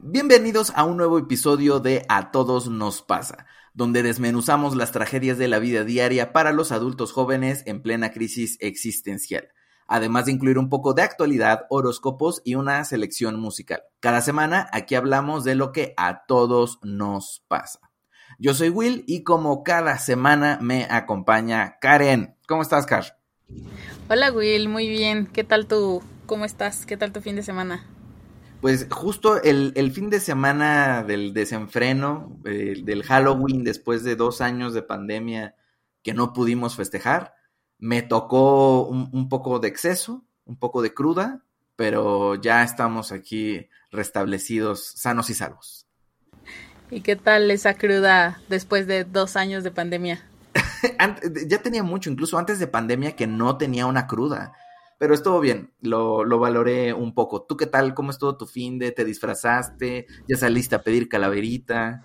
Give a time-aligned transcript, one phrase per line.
[0.00, 5.48] Bienvenidos a un nuevo episodio de A Todos Nos Pasa, donde desmenuzamos las tragedias de
[5.48, 9.48] la vida diaria para los adultos jóvenes en plena crisis existencial,
[9.88, 13.82] además de incluir un poco de actualidad, horóscopos y una selección musical.
[13.98, 17.80] Cada semana aquí hablamos de lo que a todos nos pasa.
[18.38, 22.36] Yo soy Will y como cada semana me acompaña Karen.
[22.46, 23.10] ¿Cómo estás, Karen?
[24.08, 25.26] Hola Will, muy bien.
[25.26, 26.04] ¿Qué tal tú?
[26.26, 26.86] ¿Cómo estás?
[26.86, 27.84] ¿Qué tal tu fin de semana?
[28.60, 34.82] Pues justo el, fin de semana del desenfreno, del Halloween, después de dos años de
[34.82, 35.54] pandemia
[36.02, 37.34] que no pudimos festejar,
[37.78, 41.44] me tocó un, poco de exceso, un poco de cruda,
[41.76, 45.86] pero ya estamos aquí restablecidos, sanos y salvos.
[46.90, 50.26] ¿Y qué tal esa cruda después de dos años de pandemia?
[51.46, 54.52] ya tenía mucho, incluso antes de pandemia, que no tenía una cruda.
[54.98, 57.42] Pero estuvo bien, lo, lo valoré un poco.
[57.42, 57.94] ¿Tú qué tal?
[57.94, 58.90] ¿Cómo estuvo tu fin de?
[58.90, 60.06] ¿Te disfrazaste?
[60.28, 62.04] ¿Ya saliste a pedir calaverita?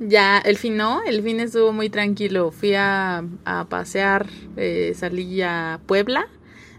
[0.00, 2.50] Ya, el fin no, el fin estuvo muy tranquilo.
[2.50, 3.22] Fui a,
[3.68, 4.26] pasear,
[4.56, 6.26] eh, salí a Puebla.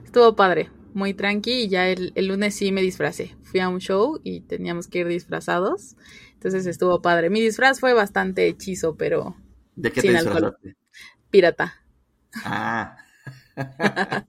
[0.04, 3.38] Estuvo padre, muy tranqui y ya el, lunes sí me disfracé.
[3.44, 5.96] Fui a un show y teníamos que ir disfrazados.
[6.34, 7.30] Entonces estuvo padre.
[7.30, 9.38] Mi disfraz fue bastante hechizo, pero.
[9.76, 10.76] ¿De qué te disfrazaste?
[11.30, 11.76] Pirata.
[12.44, 12.98] Ah.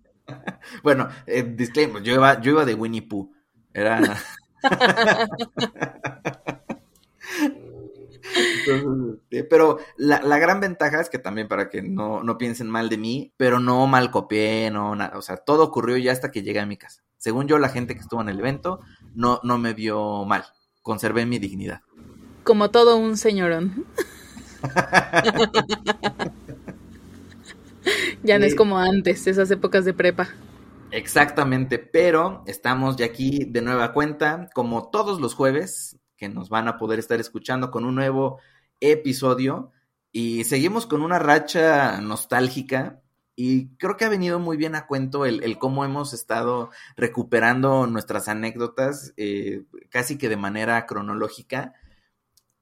[0.82, 3.30] bueno, eh, disclaimer, yo iba, yo iba de Winnie Pooh.
[3.72, 4.00] Era.
[8.34, 12.96] Este, pero la, gran ventaja es que también para que no, no, piensen mal de
[12.96, 15.18] mí, pero no mal copié, no nada.
[15.18, 17.02] O sea, todo ocurrió ya hasta que llegué a mi casa.
[17.18, 18.80] Según yo, la gente que estuvo en el evento
[19.14, 20.44] no, no me vio mal.
[20.82, 21.80] Conservé mi dignidad.
[22.44, 23.86] Como todo un señorón.
[28.22, 30.28] ya no es como antes, esas épocas de prepa.
[30.92, 36.68] Exactamente, pero estamos ya aquí de nueva cuenta, como todos los jueves, que nos van
[36.68, 38.40] a poder estar escuchando con un nuevo
[38.78, 39.72] episodio.
[40.12, 43.00] Y seguimos con una racha nostálgica.
[43.34, 48.28] Y creo que ha venido muy bien a cuento el, cómo hemos estado recuperando nuestras
[48.28, 51.72] anécdotas eh, casi que de manera cronológica.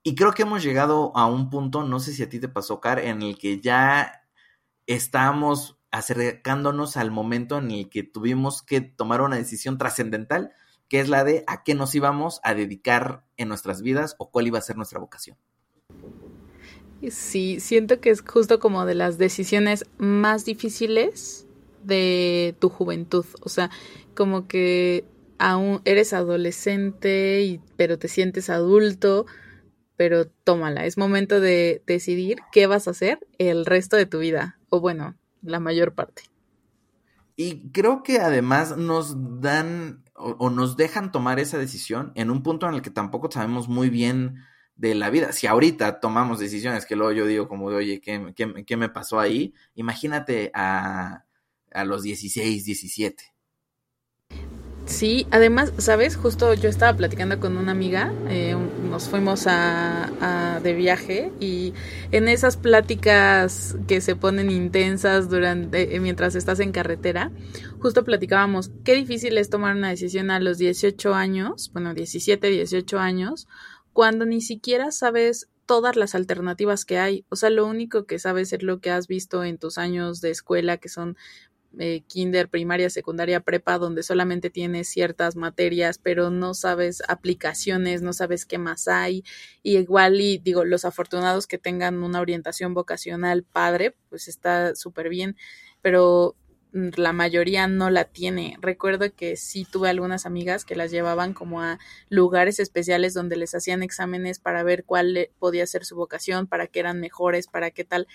[0.04, 2.80] Y creo que hemos llegado a un punto, no sé si a ti te pasó,
[2.80, 4.22] Car, en el que ya
[4.86, 10.52] estamos acercándonos al momento en el que tuvimos que tomar una decisión trascendental,
[10.88, 14.46] que es la de a qué nos íbamos a dedicar en nuestras vidas o cuál
[14.46, 15.36] iba a ser nuestra vocación.
[17.08, 21.46] Sí, siento que es justo como de las decisiones más difíciles
[21.82, 23.70] de tu juventud, o sea,
[24.14, 25.04] como que
[25.38, 29.24] aún eres adolescente y pero te sientes adulto,
[29.96, 34.58] pero tómala, es momento de decidir qué vas a hacer el resto de tu vida
[34.68, 36.22] o bueno, la mayor parte.
[37.36, 42.68] Y creo que además nos dan o, nos dejan tomar esa decisión en un punto
[42.68, 44.44] en el que tampoco sabemos muy bien
[44.76, 45.32] de la vida.
[45.32, 48.34] Si ahorita tomamos decisiones que luego yo digo como de, oye, ¿qué,
[48.66, 49.54] qué, me pasó ahí?
[49.74, 51.24] Imagínate a,
[51.72, 53.29] a los 16, 17.
[54.90, 56.16] Sí, además, ¿sabes?
[56.16, 58.56] Justo yo estaba platicando con una amiga, eh,
[58.90, 61.72] nos fuimos a, de viaje y
[62.10, 67.30] en esas pláticas que se ponen intensas durante eh, mientras estás en carretera,
[67.78, 72.98] justo platicábamos qué difícil es tomar una decisión a los 18 años, bueno, 17, 18
[72.98, 73.46] años,
[73.92, 77.24] cuando ni siquiera sabes todas las alternativas que hay.
[77.28, 80.30] O sea, lo único que sabes es lo que has visto en tus años de
[80.30, 81.16] escuela, que son
[81.78, 88.12] eh, kinder, primaria, secundaria, prepa, donde solamente tienes ciertas materias, pero no sabes aplicaciones, no
[88.12, 89.24] sabes qué más hay.
[89.62, 95.08] Y igual, y digo, los afortunados que tengan una orientación vocacional padre, pues está súper
[95.08, 95.36] bien,
[95.82, 96.36] pero
[96.72, 98.56] la mayoría no la tiene.
[98.60, 101.78] Recuerdo que sí tuve algunas amigas que las llevaban como a
[102.08, 106.80] lugares especiales donde les hacían exámenes para ver cuál podía ser su vocación, para qué
[106.80, 108.06] eran mejores, para qué tal.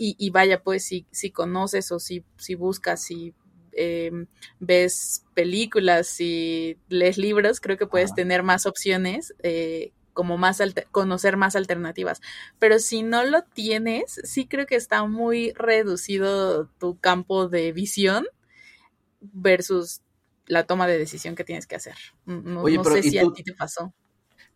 [0.00, 3.34] Y, vaya, pues si, si conoces o si, si buscas, si
[3.72, 4.26] em,
[4.60, 10.62] ves películas, si lees libros, creo que puedes tener más opciones, eh, como más
[10.92, 12.20] conocer más alternativas.
[12.60, 18.26] Pero si no lo tienes, sí creo que está muy reducido tu campo de visión
[19.20, 20.02] versus
[20.46, 21.96] la toma de decisión que tienes que hacer.
[22.24, 23.92] No, sé si a ti te pasó.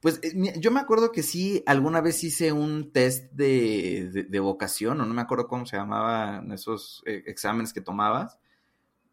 [0.02, 5.00] Pues eh, yo me acuerdo que sí, alguna vez hice un test de, de, vocación,
[5.00, 8.40] o no me acuerdo cómo se llamaban esos eh, exámenes que tomabas.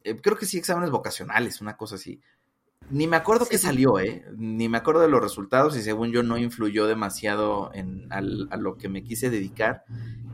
[0.04, 2.20] Eh, creo que sí, exámenes vocacionales, una cosa así.
[2.90, 4.26] Ni me acuerdo qué salió, ¿eh?
[4.36, 8.22] Ni me acuerdo de los resultados y según yo no influyó demasiado en, a
[8.58, 9.84] lo que me quise dedicar.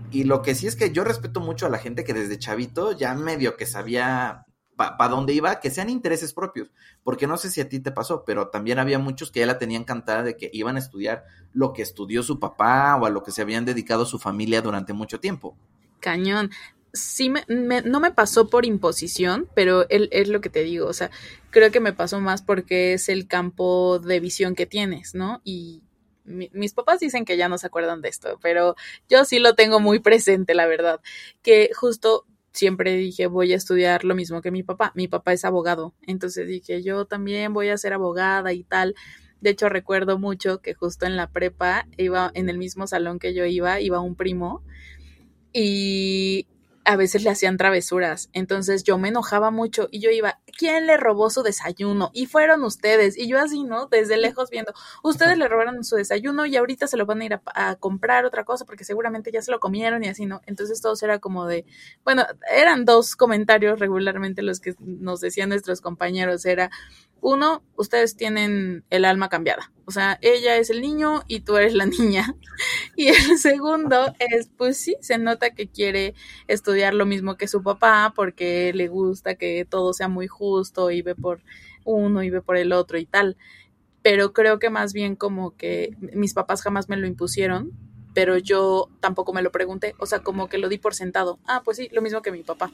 [0.10, 2.94] Y lo que sí es que yo respeto mucho a la gente que desde chavito
[2.94, 4.45] ya medio que sabía
[4.76, 6.72] para dónde iba, que sean intereses propios,
[7.04, 9.58] porque no sé si a ti te pasó, pero también había muchos que ya la
[9.58, 13.24] tenían cantada de que iban a estudiar lo que estudió su papá o a lo
[13.24, 15.58] que se habían dedicado su familia durante mucho tiempo.
[16.00, 16.52] Cañón.
[16.94, 21.12] Sí, no me pasó por imposición, pero él, es lo que te digo, o sea,
[21.50, 25.42] creo que me pasó más porque es el campo de visión que tienes, ¿no?
[25.44, 25.84] Y
[26.24, 28.76] mis papás dicen que ya no se acuerdan de esto, pero
[29.10, 31.02] yo sí lo tengo muy presente, la verdad,
[31.42, 32.26] que justo
[32.56, 34.92] siempre dije voy a estudiar lo mismo que mi papá.
[34.96, 38.96] Mi papá es abogado, entonces dije yo también voy a ser abogada y tal.
[39.42, 43.34] De hecho recuerdo mucho que justo en la prepa iba en el mismo salón que
[43.34, 44.64] yo iba, iba un primo
[45.54, 46.48] y
[46.86, 48.30] a veces le hacían travesuras.
[48.32, 52.12] Entonces yo me enojaba mucho y yo iba, ¿quién le robó su desayuno?
[52.14, 53.18] Y fueron ustedes.
[53.18, 53.88] Y yo así, ¿no?
[53.88, 54.74] Desde lejos viendo,
[55.04, 58.46] ustedes le robaron su desayuno y ahorita se lo van a ir a, comprar otra
[58.46, 60.42] cosa porque seguramente ya se lo comieron y así, ¿no?
[60.46, 61.66] Entonces todos era como de,
[62.04, 66.46] bueno, eran dos comentarios regularmente los que nos decían nuestros compañeros.
[66.46, 66.70] Era,
[67.20, 69.72] uno, ustedes tienen el alma cambiada.
[69.88, 72.36] O sea, ella es el niño y tú eres la niña.
[72.98, 76.14] Y el segundo es, pues sí, se nota que quiere
[76.48, 81.02] estudiar lo mismo que su papá porque le gusta que todo sea muy justo y
[81.02, 81.42] ve por
[81.84, 83.36] uno y ve por el otro y tal.
[84.02, 87.72] Pero creo que más bien como que mis papás jamás me lo impusieron,
[88.14, 89.96] pero yo tampoco me lo pregunté.
[90.00, 91.40] O sea, como que lo di por sentado.
[91.48, 92.72] Ah, pues sí, lo mismo que mi papá.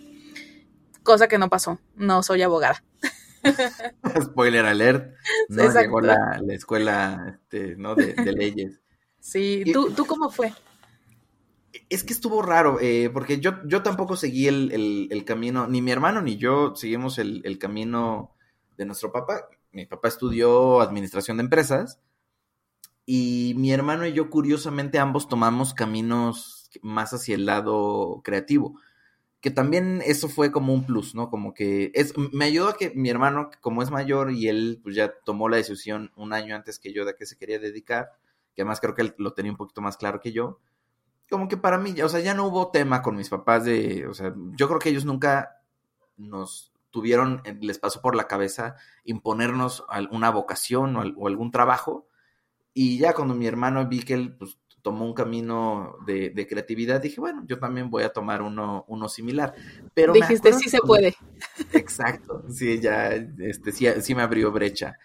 [1.04, 1.80] Cosa que no pasó.
[1.96, 2.84] No soy abogada.
[4.24, 5.16] Spoiler alert,
[5.50, 7.96] no llegó la, escuela este, ¿no?
[7.96, 8.80] de, leyes.
[9.20, 10.54] Sí, ¿Tú, ¿tú cómo fue?
[11.90, 16.22] Es que estuvo raro, eh, porque yo, yo tampoco seguí el, camino, ni mi hermano
[16.22, 18.36] ni yo seguimos el, el, camino
[18.78, 19.48] de nuestro papá.
[19.72, 22.00] Mi papá estudió administración de empresas
[23.06, 28.80] y mi hermano y yo curiosamente ambos tomamos caminos más hacia el lado creativo
[29.42, 31.30] que también eso fue como un plus, ¿no?
[31.30, 34.96] Como que es, me ayudó a que mi hermano, como es mayor y él pues
[34.96, 38.12] ya tomó la decisión un año antes que yo de a qué se quería dedicar,
[38.56, 40.60] que además creo que él lo tenía un poquito más claro que yo,
[41.28, 44.14] como que para mí, o sea, ya no hubo tema con mis papás de, o
[44.14, 45.62] sea, yo creo que ellos nunca
[46.18, 52.06] nos tuvieron, les pasó por la cabeza imponernos una vocación o, o algún trabajo,
[52.74, 57.20] y ya cuando mi hermano vi que él pues, tomó un camino de, creatividad, dije,
[57.20, 59.54] bueno, yo también voy a tomar uno, uno similar.
[59.94, 61.16] Pero Dijiste, sí se puede.
[61.74, 64.98] Exacto, sí, ya, este, sí, sí me abrió brecha.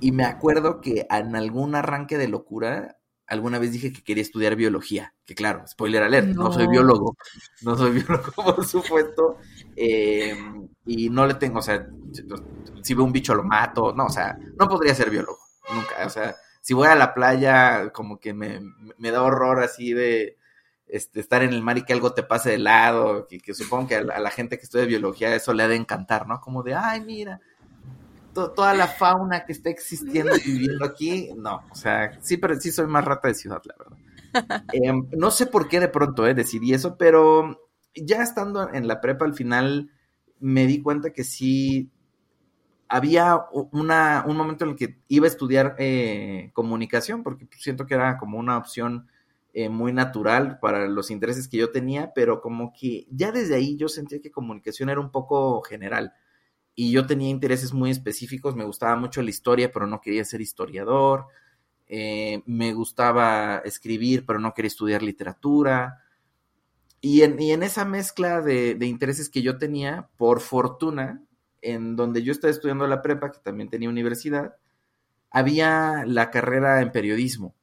[0.00, 4.56] Y me acuerdo que en algún arranque de locura, alguna vez dije que quería estudiar
[4.56, 7.16] biología, que claro, spoiler alert, no, soy biólogo,
[7.62, 9.38] no soy biólogo, por supuesto,
[9.76, 11.86] em, y no le tengo, o sea,
[12.82, 15.38] si veo un bicho lo mato, no, o sea, no podría ser biólogo,
[15.72, 18.60] nunca, o sea, si voy a la playa, como que me,
[18.98, 20.38] da horror así de
[20.86, 23.88] este, estar en el mar y que algo te pase de lado, que, que supongo
[23.88, 26.40] que a la, gente que estudia biología eso le ha de encantar, ¿no?
[26.40, 27.40] Como de, ay, mira,
[28.32, 32.70] toda la fauna que está existiendo y viviendo aquí, no, o sea, sí, pero sí
[32.70, 33.98] soy más rata de ciudad, la verdad.
[34.72, 37.60] Em, no sé por qué de pronto eh, decidí eso, pero
[37.94, 39.90] ya estando en la prepa al final
[40.38, 41.90] me di cuenta que sí
[42.92, 48.18] había un momento en el que iba a estudiar eh, comunicación, porque siento que era
[48.18, 49.08] como una opción
[49.54, 53.78] eh, muy natural para los intereses que yo tenía, pero como que ya desde ahí
[53.78, 56.12] yo sentía que comunicación era un poco general
[56.74, 60.42] y yo tenía intereses muy específicos, me gustaba mucho la historia, pero no quería ser
[60.42, 61.28] historiador,
[61.86, 66.02] eh, me gustaba escribir, pero no quería estudiar literatura.
[67.00, 71.22] Y en, y en esa mezcla de intereses que yo tenía, por fortuna,
[71.62, 74.56] en donde yo estaba estudiando la prepa, que también tenía universidad,
[75.30, 77.54] había la carrera en periodismo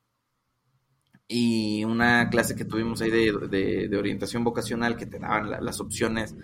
[1.32, 6.36] y una clase que tuvimos ahí de, orientación vocacional que te daban las opciones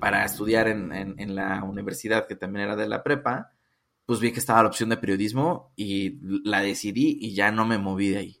[0.00, 3.52] para estudiar en, la universidad, que también era de la prepa,
[4.04, 7.78] pues vi que estaba la opción de periodismo y la decidí y ya no me
[7.78, 8.38] moví de ahí.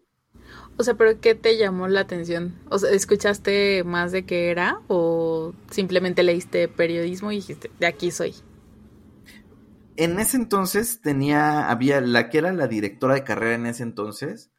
[0.76, 2.58] O sea, pero ¿qué te llamó la atención?
[2.68, 8.10] O sea, ¿escuchaste más de qué era o simplemente leíste periodismo y dijiste, de aquí
[8.10, 8.34] soy?
[9.96, 14.50] En ese entonces tenía, había la que era la directora de carrera en ese entonces,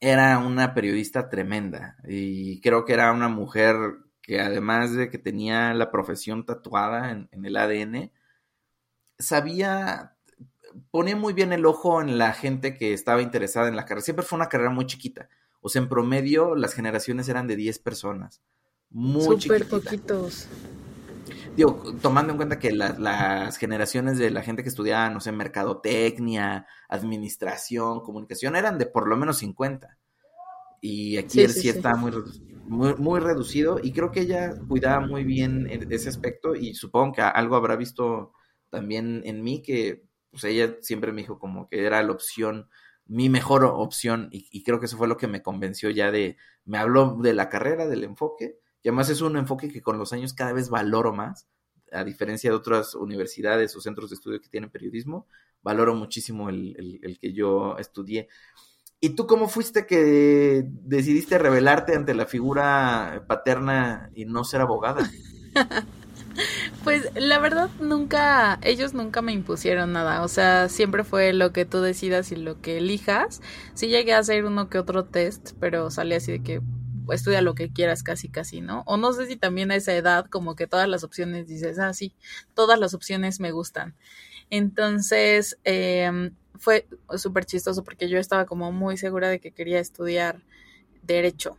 [0.00, 3.76] era una periodista tremenda y creo que era una mujer
[4.20, 8.12] que además de que tenía la profesión tatuada en, el ADN,
[9.18, 10.16] sabía,
[10.90, 14.04] ponía muy bien el ojo en la gente que estaba interesada en la carrera.
[14.04, 15.28] Siempre fue una carrera muy chiquita.
[15.60, 18.40] O sea, en promedio las generaciones eran de 10 personas.
[18.90, 20.48] Muy Súper poquitos
[21.56, 26.66] digo, tomando en cuenta que las generaciones de la gente que estudiaba, no sé, mercadotecnia,
[26.88, 29.98] administración, comunicación, eran de por lo menos 50.
[30.80, 32.12] y aquí él sí, está muy,
[32.66, 37.22] muy, muy, reducido y creo que ella cuidaba muy bien ese aspecto y supongo que
[37.22, 38.32] algo habrá visto
[38.68, 42.68] también en mí que pues ella siempre me dijo como que era la opción,
[43.06, 46.36] mi mejor opción y, y creo que eso fue lo que me convenció ya de,
[46.64, 50.12] me habló de la carrera, del enfoque y además es un enfoque que con los
[50.12, 51.46] años cada vez valoro más,
[51.92, 55.26] a diferencia de otras universidades o centros de estudio que tienen periodismo,
[55.62, 58.28] valoro muchísimo el, que yo estudié.
[59.00, 65.08] ¿Y tú cómo fuiste que decidiste rebelarte ante la figura paterna y no ser abogada?
[66.82, 71.64] Pues la verdad nunca, ellos nunca me impusieron nada, o sea, siempre fue lo que
[71.66, 73.40] tú decidas y lo que elijas.
[73.74, 76.62] Sí llegué a hacer uno que otro test, pero salí así de que
[77.10, 78.82] estudia lo que quieras casi casi, ¿no?
[78.86, 81.92] O no sé si también a esa edad como que todas las opciones dices, ah,
[81.94, 82.14] sí,
[82.54, 83.94] todas las opciones me gustan.
[84.50, 90.42] Entonces, eh, fue súper chistoso porque yo estaba como muy segura de que quería estudiar
[91.02, 91.58] derecho.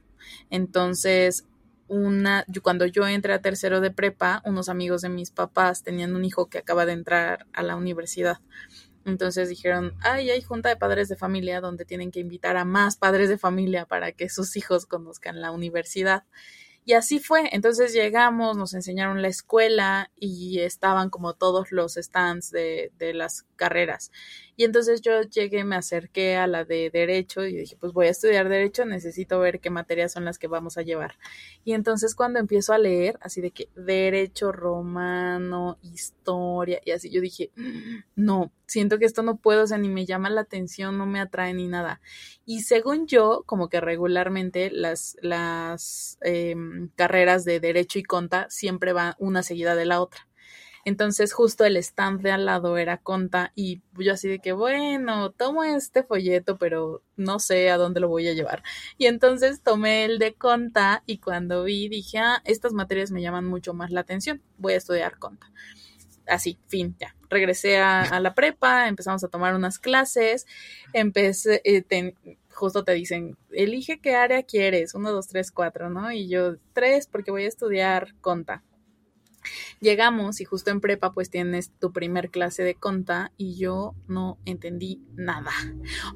[0.50, 1.46] Entonces,
[1.88, 6.26] una, cuando yo entré a tercero de prepa, unos amigos de mis papás tenían un
[6.26, 8.40] hijo que acaba de entrar a la universidad.
[9.06, 12.96] Entonces dijeron, ay, hay junta de padres de familia donde tienen que invitar a más
[12.96, 16.24] padres de familia para que sus hijos conozcan la universidad.
[16.86, 17.50] Y así fue.
[17.52, 23.46] Entonces llegamos, nos enseñaron la escuela y estaban como todos los stands de, de las
[23.56, 24.12] carreras.
[24.56, 28.12] Y entonces yo llegué, me acerqué a la de derecho y dije, pues voy a
[28.12, 31.16] estudiar derecho, necesito ver qué materias son las que vamos a llevar.
[31.64, 37.22] Y entonces cuando empiezo a leer, así de que derecho romano, historia y así, yo
[37.22, 37.52] dije,
[38.16, 41.20] no, siento que esto no puedo, o sea, ni me llama la atención, no me
[41.20, 42.02] atrae ni nada.
[42.46, 46.56] Y según yo, como que regularmente las, las eh,
[46.96, 50.28] carreras de derecho y conta siempre van una seguida de la otra.
[50.86, 55.32] Entonces justo el stand de al lado era Conta y yo así de que bueno,
[55.32, 58.64] tomo este folleto, pero no sé a dónde lo voy a llevar.
[58.98, 63.46] Y entonces tomé el de Conta y cuando vi dije, ah, estas materias me llaman
[63.46, 65.52] mucho más la atención, voy a estudiar Conta.
[66.28, 67.16] Así, fin, ya.
[67.30, 70.46] Regresé a, la prepa, empezamos a tomar unas clases,
[70.94, 72.16] empecé, eh,
[72.52, 76.12] justo te dicen, elige qué área quieres, uno, dos, tres, cuatro, ¿no?
[76.12, 78.64] Y yo, tres, porque voy a estudiar Conta
[79.80, 84.38] Llegamos y justo en prepa pues tienes tu primer clase de conta y yo no
[84.46, 85.52] entendí nada.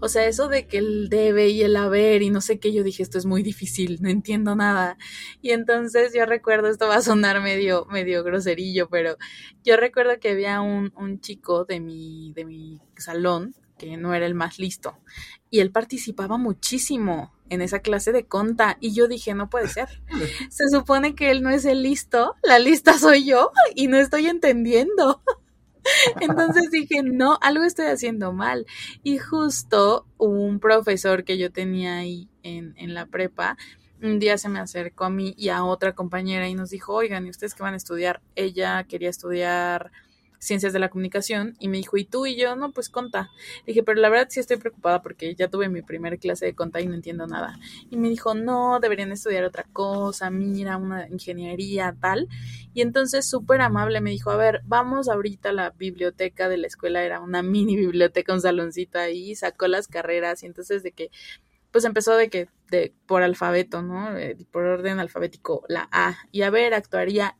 [0.01, 2.83] O sea, eso de que el debe y el haber y no sé qué, yo
[2.83, 4.97] dije esto es muy difícil, no entiendo nada.
[5.41, 9.17] Y entonces yo recuerdo, esto va a sonar medio, medio groserillo, pero
[9.63, 14.25] yo recuerdo que había un, un chico de mi, de mi salón que no era
[14.25, 14.97] el más listo
[15.49, 19.87] y él participaba muchísimo en esa clase de conta y yo dije, no puede ser.
[20.49, 24.27] Se supone que él no es el listo, la lista soy yo y no estoy
[24.27, 25.21] entendiendo.
[26.21, 28.65] Entonces dije, no, algo estoy haciendo mal.
[29.03, 33.57] Y justo un profesor que yo tenía ahí en, en la prepa,
[34.01, 37.25] un día se me acercó a mí y a otra compañera y nos dijo, oigan,
[37.25, 38.21] ¿y ustedes qué van a estudiar?
[38.35, 39.91] Ella quería estudiar
[40.39, 42.55] ciencias de la comunicación y me dijo, ¿y tú y yo?
[42.55, 43.29] No, pues conta.
[43.65, 46.81] dije, pero la verdad sí estoy preocupada porque ya tuve mi primera clase de conta
[46.81, 47.59] y no entiendo nada.
[47.89, 52.27] Y me dijo, no, deberían estudiar otra cosa, mira, una ingeniería, tal.
[52.73, 56.67] Y entonces súper amable me dijo, a ver, vamos ahorita a la biblioteca de la
[56.67, 61.11] escuela, era una mini biblioteca, un saloncito ahí, sacó las carreras y entonces de que
[61.71, 64.17] pues empezó de que de por alfabeto, ¿no?
[64.17, 66.17] Eh, por orden alfabético, la A.
[66.31, 67.37] Y a ver, actuaría.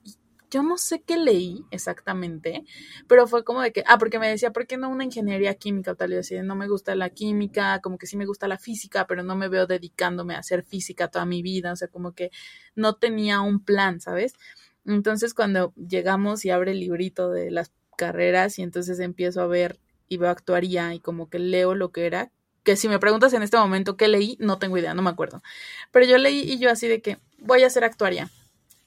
[0.50, 2.63] Yo no sé qué leí exactamente,
[3.08, 5.92] pero fue como de que, ah, porque me decía, ¿por qué no una ingeniería química
[5.92, 6.13] o tal?
[6.13, 9.24] Y decía, no me gusta la química, como que sí me gusta la física, pero
[9.24, 12.32] no me veo dedicándome a hacer física toda mi vida, o sea, como que
[12.75, 14.36] no tenía un plan, ¿sabes?
[14.86, 19.80] Entonces cuando llegamos y abre el librito de las carreras y entonces empiezo a ver
[20.08, 22.32] y veo actuaría y como que leo lo que era,
[22.63, 25.42] que si me preguntas en este momento qué leí, no tengo idea, no me acuerdo.
[25.92, 28.30] Pero yo leí y yo así de que voy a hacer actuaría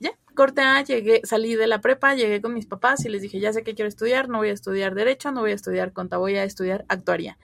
[0.01, 3.39] ya, corte A, llegué, salí de la prepa, llegué con mis papás y les dije,
[3.39, 6.17] ya sé que quiero estudiar, no voy a estudiar derecho, no voy a estudiar conta,
[6.17, 7.39] voy a estudiar actuaría.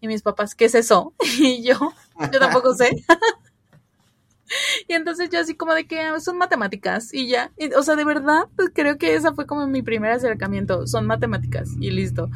[0.00, 1.14] Y mis papás, ¿qué es eso?
[1.38, 1.78] Y yo,
[2.32, 2.90] yo tampoco sé.
[4.88, 8.04] y entonces yo así como de que ah, son matemáticas y ya, o sea, de
[8.04, 12.28] verdad, creo que esa fue como mi primer acercamiento, son matemáticas y listo.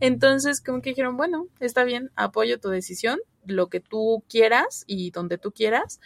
[0.00, 5.10] Entonces como que dijeron, bueno, está bien, apoyo tu decisión, lo que tú quieras y
[5.10, 6.00] donde tú quieras,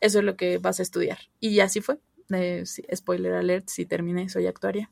[0.00, 1.18] eso es lo que vas a estudiar.
[1.40, 2.00] Y así fue
[2.94, 4.90] spoiler alert, si terminé, soy actuaria.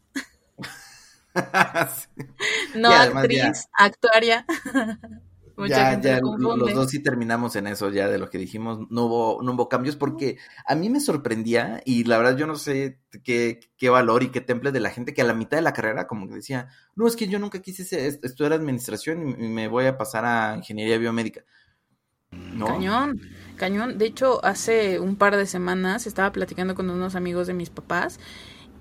[2.75, 4.47] No actriz, actuaria.
[5.69, 9.43] ya, ya los dos sí terminamos en eso, ya de lo que dijimos, no hubo,
[9.43, 13.61] no hubo cambios, porque a mí me sorprendía, y la verdad yo no sé qué,
[13.76, 16.07] qué valor y qué temple de la gente que a la mitad de la carrera,
[16.07, 19.97] como que decía, no, es que yo nunca quise estudiar administración y me voy a
[19.97, 21.45] pasar a ingeniería biomédica.
[22.56, 22.66] ¿No?
[22.66, 23.20] Cañón.
[23.56, 23.98] cañón.
[23.98, 28.18] De hecho, hace un par de semanas estaba platicando con unos amigos de mis papás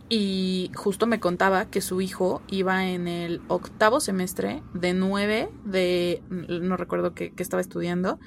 [0.07, 6.21] y justo me contaba que su hijo iba en el octavo semestre de nueve de,
[6.29, 8.19] no recuerdo qué, estaba estudiando,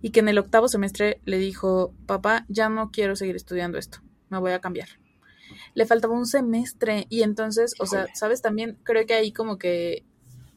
[0.00, 3.98] y que en el octavo semestre le dijo, papá, ya no quiero seguir estudiando esto,
[4.30, 4.88] me voy a cambiar.
[5.74, 10.04] Le faltaba un semestre y entonces, o sea, sabes, también creo que ahí como que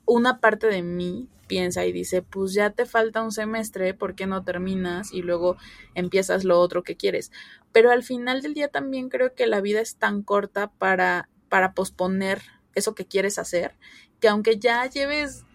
[0.07, 4.25] una parte de mí piensa y dice, pues ya te falta un semestre, ¿por qué
[4.25, 5.57] no terminas y luego
[5.93, 7.31] empiezas lo otro que quieres?
[7.71, 11.73] Pero al final del día también creo que la vida es tan corta para, para
[11.73, 12.41] posponer
[12.73, 13.75] eso que quieres hacer,
[14.19, 15.45] que aunque ya lleves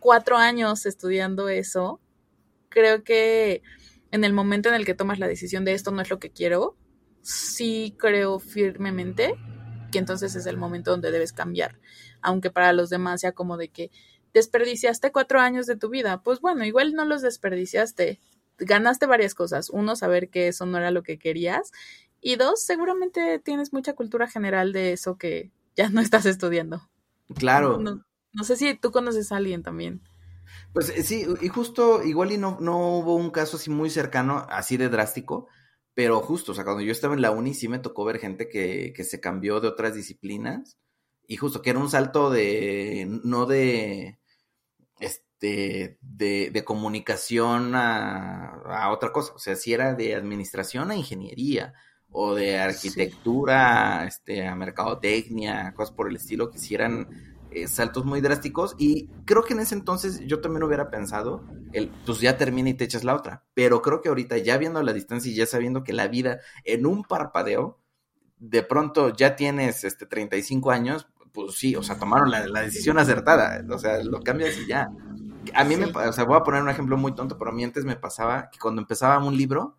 [0.00, 2.00] cuatro años estudiando eso,
[2.68, 3.62] creo que
[4.10, 6.30] en el momento en el que tomas la decisión de esto no es lo que
[6.30, 6.76] quiero,
[7.22, 9.34] sí creo firmemente
[9.90, 11.78] que entonces es el momento donde debes cambiar,
[12.20, 13.90] aunque para los demás sea como de que
[14.36, 16.22] desperdiciaste cuatro años de tu vida.
[16.22, 18.20] Pues bueno, igual no los desperdiciaste.
[18.58, 19.70] Ganaste varias cosas.
[19.70, 21.72] Uno, saber que eso no era lo que querías.
[22.20, 26.88] Y dos, seguramente tienes mucha cultura general de eso que ya no estás estudiando.
[27.34, 27.78] Claro.
[27.78, 30.02] No, sé si tú conoces a alguien también.
[30.72, 34.46] Pues eh, sí, y justo, igual y no, no hubo un caso así muy cercano,
[34.50, 35.48] así de drástico,
[35.96, 38.50] pero justo, o sea, cuando yo estaba en la uni sí me tocó ver gente
[38.50, 40.76] que, que se cambió de otras disciplinas
[41.26, 44.18] y justo que era un salto de, no de,
[45.00, 49.32] este, de, de comunicación a, otra cosa.
[49.32, 51.72] O sea, si era de administración a ingeniería
[52.10, 57.08] o de arquitectura este, a mercadotecnia, cosas por el estilo, que hicieran
[57.56, 58.74] eh, saltos muy drásticos.
[58.76, 62.74] Y creo que en ese entonces yo también hubiera pensado, el, pues ya termina y
[62.74, 63.44] te echas la otra.
[63.54, 66.84] Pero creo que ahorita, ya viendo la distancia y ya sabiendo que la vida en
[66.84, 67.78] un parpadeo,
[68.38, 73.64] de pronto ya tienes este 35 años, pues sí, o sea, tomaron la, decisión acertada,
[73.70, 74.90] o sea, lo cambias y ya.
[75.54, 77.64] A mí me, o sea, voy a poner un ejemplo muy tonto, pero a mí
[77.64, 79.78] antes me pasaba que cuando empezaba un libro,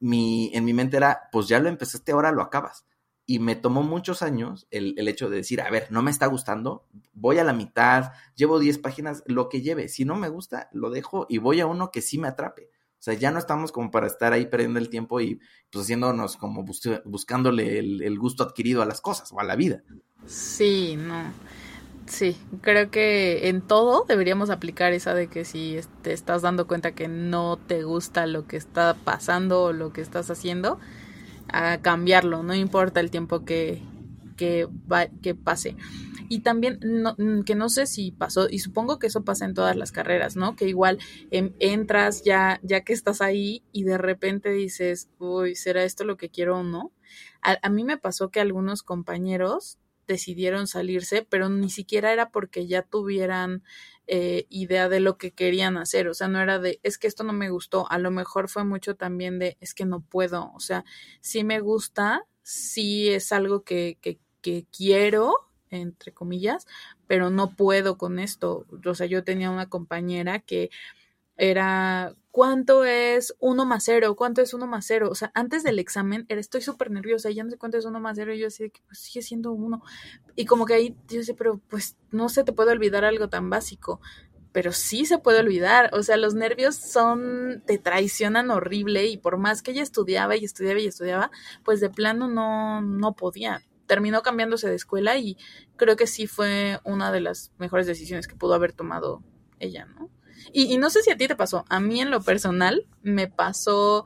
[0.00, 2.84] mi, en mi mente era, pues ya lo empezaste, ahora lo acabas.
[3.26, 6.26] Y me tomó muchos años el, el hecho de decir, a ver, no me está
[6.26, 9.88] gustando, voy a la mitad, llevo 10 páginas, lo que lleve.
[9.88, 12.70] Si no me gusta, lo dejo y voy a uno que sí me atrape.
[12.98, 15.38] O sea, ya no estamos como para estar ahí perdiendo el tiempo y
[15.70, 19.82] pues haciéndonos como buscándole el, gusto adquirido a las cosas o a la vida.
[20.26, 21.32] Sí, no.
[22.06, 26.92] Sí, creo que en todo deberíamos aplicar esa de que si te estás dando cuenta
[26.92, 30.78] que no te gusta lo que está pasando o lo que estás haciendo,
[31.48, 33.82] a cambiarlo, no importa el tiempo que,
[34.36, 35.76] que, va, que pase.
[36.28, 39.54] Y también, no, mm, que no sé si pasó, y supongo que eso pasa en
[39.54, 40.56] todas las carreras, ¿no?
[40.56, 40.98] Que igual
[41.30, 46.16] em, entras ya, ya que estás ahí y de repente dices, uy, ¿será esto lo
[46.16, 46.92] que quiero o no?
[47.42, 52.66] A, a mí me pasó que algunos compañeros decidieron salirse, pero ni siquiera era porque
[52.66, 53.62] ya tuvieran
[54.06, 57.24] eh, idea de lo que querían hacer, o sea, no era de, es que esto
[57.24, 60.60] no me gustó, a lo mejor fue mucho también de, es que no puedo, o
[60.60, 60.84] sea,
[61.20, 65.34] sí me gusta, sí es algo que, que, que quiero,
[65.70, 66.66] entre comillas,
[67.06, 68.66] pero no puedo con esto.
[68.84, 70.70] O sea, yo tenía una compañera que
[71.36, 74.16] era, ¿cuánto es uno más cero?
[74.16, 75.08] ¿Cuánto es uno más cero?
[75.10, 78.00] O sea, antes del examen era, estoy súper nerviosa, ya no sé cuánto es uno
[78.00, 79.82] más cero, y yo así que pues sigue siendo uno.
[80.34, 83.50] Y como que ahí yo sé, pero pues no se te puede olvidar algo tan
[83.50, 84.00] básico.
[84.52, 89.36] Pero sí se puede olvidar, o sea, los nervios son, te traicionan horrible y por
[89.36, 91.30] más que ella estudiaba y estudiaba y estudiaba,
[91.62, 95.36] pues de plano no, no podía terminó cambiándose de escuela y
[95.76, 99.22] creo que sí fue una de las mejores decisiones que pudo haber tomado
[99.58, 100.10] ella, ¿no?
[100.52, 104.04] Y, no sé si a ti te pasó, a mí en lo personal me pasó,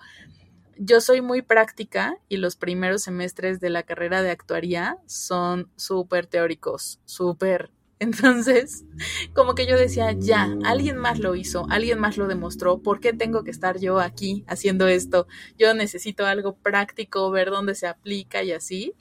[0.77, 6.27] yo soy muy práctica y los primeros semestres de la carrera de actuaría son súper
[6.27, 8.87] teóricos, súper entonces,
[9.35, 13.12] como que yo decía, ya, alguien más lo hizo, alguien más lo demostró, ¿por qué
[13.12, 15.27] tengo que estar yo aquí haciendo esto?
[15.59, 18.95] Yo necesito algo práctico, ver dónde se aplica y así.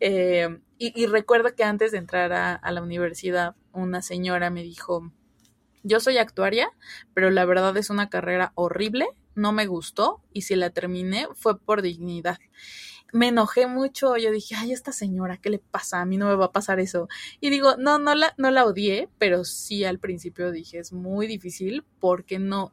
[0.00, 5.12] Eh, y, recuerdo que antes de entrar a, la universidad, una señora me dijo,
[5.82, 6.70] yo soy actuaria,
[7.14, 11.58] pero la verdad es una carrera horrible, no me gustó y si la terminé fue
[11.58, 12.38] por dignidad.
[13.12, 16.02] Me enojé mucho, yo dije, ay, esta señora, ¿qué le pasa?
[16.02, 17.08] A mí no me va a pasar eso.
[17.40, 21.26] Y digo, no, no la, no la odié, pero sí al principio dije, es muy
[21.26, 22.72] difícil porque no,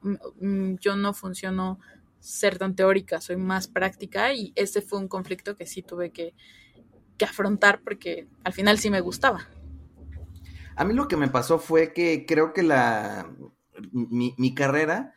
[0.81, 1.79] yo no funciono
[2.19, 6.33] ser tan teórica, soy más práctica y ese fue un conflicto que sí tuve que,
[7.17, 9.47] que afrontar porque al final sí me gustaba.
[10.75, 13.29] A mí lo que me pasó fue que creo que la
[13.91, 15.13] mi, carrera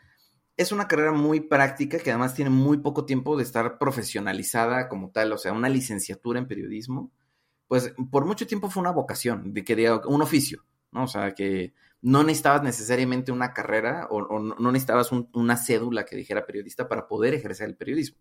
[0.56, 5.10] es una carrera muy práctica que además tiene muy poco tiempo de estar profesionalizada como
[5.10, 7.12] tal, o sea, una licenciatura en periodismo,
[7.68, 11.04] pues por mucho tiempo fue una vocación, de que un oficio, ¿no?
[11.04, 16.46] O sea, que no necesitabas necesariamente una carrera o, no necesitabas una cédula que dijera
[16.46, 18.18] periodista para poder ejercer el periodismo.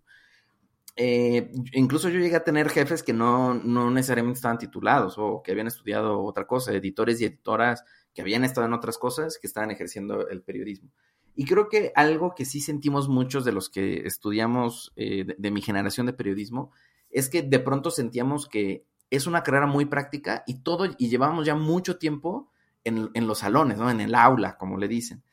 [0.99, 5.51] Eh, incluso yo llegué a tener jefes que no, no necesariamente estaban titulados o que
[5.51, 7.83] habían estudiado otra cosa, editores y editoras
[8.15, 10.89] que habían estado en otras cosas que estaban ejerciendo el periodismo.
[11.35, 15.61] Y creo que algo que sí sentimos muchos de los que estudiamos eh, de, mi
[15.61, 16.71] generación de periodismo
[17.11, 21.45] es que de pronto sentíamos que es una carrera muy práctica y todo, y llevamos
[21.45, 22.49] ya mucho tiempo
[22.83, 23.91] en, en los salones, ¿no?
[23.91, 25.23] En el aula, como le dicen.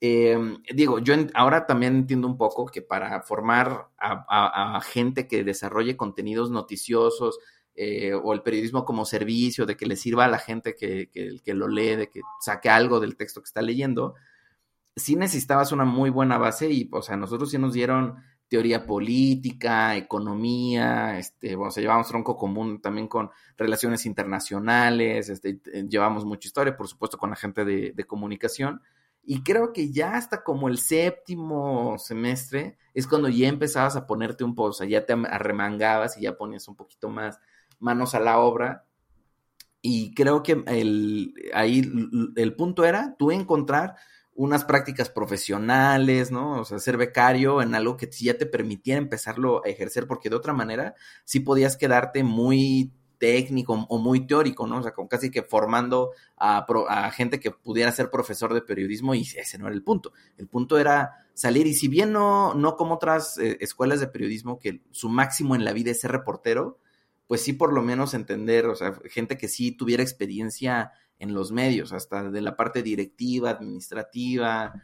[0.00, 0.36] Eh,
[0.74, 6.50] digo, yo ahora también entiendo un poco que para formar a, gente que desarrolle contenidos
[6.50, 7.38] noticiosos
[7.74, 11.54] eh, o el periodismo como servicio, de que le sirva a la gente que, que,
[11.54, 14.14] lo lee, de que saque algo del texto que está leyendo,
[14.96, 18.16] sí necesitabas una muy buena base y, o sea, nosotros sí nos dieron
[18.48, 26.24] teoría política, economía, este, o sea, llevamos tronco común también con relaciones internacionales, este, llevamos
[26.24, 28.82] mucha historia, por supuesto, con la gente de comunicación
[29.26, 34.44] y creo que ya hasta como el séptimo semestre es cuando ya empezabas a ponerte
[34.44, 37.40] un poco, o sea, ya te arremangabas y ya ponías un poquito más
[37.78, 38.84] manos a la obra.
[39.80, 41.82] Y creo que el, ahí
[42.36, 43.96] el punto era tú encontrar
[44.34, 46.60] unas prácticas profesionales, ¿no?
[46.60, 50.36] O sea, ser becario en algo que ya te permitiera empezarlo a ejercer, porque de
[50.36, 52.92] otra manera sí podías quedarte muy
[53.24, 54.80] técnico o muy teórico, ¿no?
[54.80, 59.22] O sea, como casi que formando a, gente que pudiera ser profesor de periodismo y
[59.22, 60.12] ese no era el punto.
[60.36, 64.58] El punto era salir y si bien no, no como otras eh, escuelas de periodismo
[64.58, 66.78] que su máximo en la vida es ser reportero,
[67.26, 71.50] pues sí por lo menos entender, o sea, gente que sí tuviera experiencia en los
[71.50, 74.74] medios, hasta de la parte directiva, administrativa,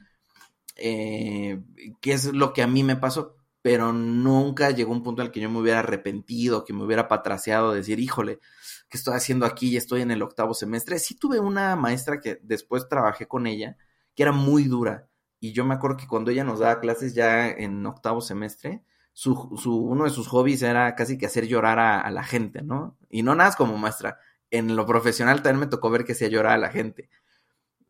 [0.76, 1.60] eh,
[2.00, 5.32] que es lo que a mí me pasó pero nunca llegó un punto en el
[5.32, 8.40] que yo me hubiera arrepentido, que me hubiera patraciado, decir, híjole,
[8.88, 9.68] ¿qué estoy haciendo aquí?
[9.68, 10.98] Y estoy en el octavo semestre.
[10.98, 13.76] Sí tuve una maestra que después trabajé con ella,
[14.14, 15.08] que era muy dura.
[15.40, 19.58] Y yo me acuerdo que cuando ella nos daba clases ya en octavo semestre, su,
[19.60, 22.96] su, uno de sus hobbies era casi que hacer llorar a, la gente, ¿no?
[23.10, 24.18] Y no nada como maestra.
[24.50, 27.10] En lo profesional también me tocó ver que hacía llorar a la gente.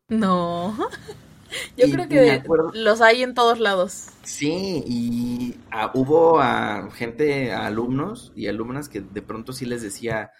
[0.09, 0.77] No.
[1.77, 4.07] Yo creo que los hay en todos lados.
[4.23, 9.81] Sí, y ah, hubo a gente, a alumnos y alumnas que de pronto sí les
[9.81, 10.31] decía,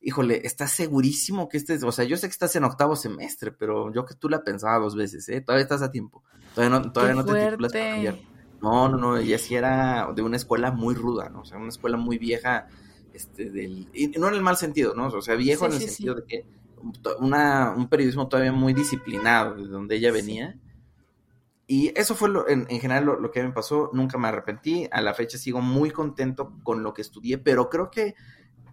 [0.00, 3.92] híjole, ¿estás segurísimo que este, o sea, yo sé que estás en octavo semestre, pero
[3.92, 5.40] yo que tú la pensaba dos veces, ¿eh?
[5.40, 6.22] Todavía estás a tiempo,
[6.54, 8.18] todavía no, todavía no te titulas para cambiar.
[8.60, 11.40] No, no, no, ella sí era de una escuela muy ruda, ¿no?
[11.40, 12.68] O sea, una escuela muy vieja,
[13.12, 15.08] este, del, y no en el mal sentido, ¿no?
[15.08, 16.44] O sea, viejo en el sentido de que
[17.18, 20.58] una, un periodismo todavía muy disciplinado, de donde ella venía.
[21.66, 25.14] Y eso fue lo, en, general lo, que me pasó, nunca me arrepentí, a la
[25.14, 28.14] fecha sigo muy contento con lo que estudié, pero creo que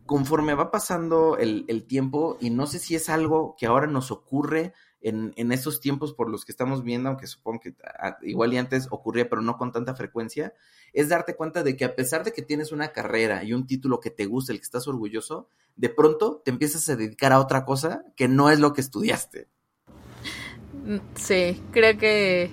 [0.06, 4.12] conforme va pasando el, el tiempo, y no sé si es algo que ahora nos
[4.12, 7.76] ocurre en, en estos tiempos por los que estamos viendo, aunque supongo que
[8.22, 10.54] igual y antes ocurría, pero no con tanta frecuencia,
[10.94, 14.00] es darte cuenta de que a pesar de que tienes una carrera y un título
[14.00, 17.66] que te gusta, el que estás orgulloso, de pronto te empiezas a dedicar a otra
[17.66, 19.48] cosa que no es lo que estudiaste.
[20.86, 22.52] Mm, sí, creo que